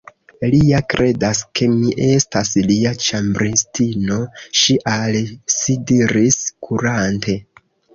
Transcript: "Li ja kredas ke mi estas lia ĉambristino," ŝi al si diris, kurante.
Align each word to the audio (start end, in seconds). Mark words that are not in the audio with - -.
"Li 0.53 0.61
ja 0.69 0.77
kredas 0.93 1.41
ke 1.59 1.67
mi 1.73 1.91
estas 2.15 2.51
lia 2.71 2.95
ĉambristino," 3.11 4.21
ŝi 4.63 4.81
al 4.97 5.23
si 5.61 5.81
diris, 5.95 6.45
kurante. 6.69 7.43